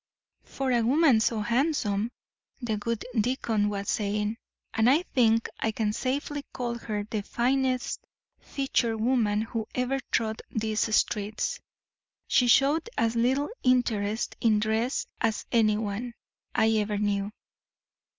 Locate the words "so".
1.19-1.41